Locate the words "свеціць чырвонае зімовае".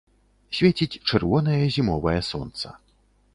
0.59-2.15